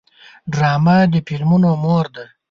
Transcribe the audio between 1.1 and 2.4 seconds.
د فلمونو مور ده